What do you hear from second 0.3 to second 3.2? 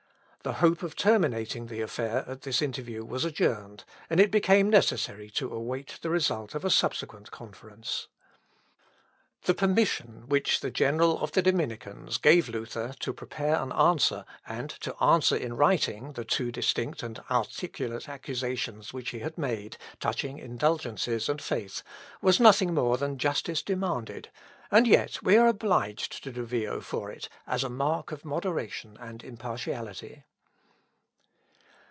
The hope of terminating the affair at this interview